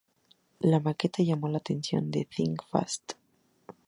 La 0.61 0.79
maqueta 0.79 1.21
llamó 1.21 1.47
la 1.47 1.59
atención 1.59 2.09
de 2.09 2.25
Think 2.25 2.63
Fast! 2.71 3.11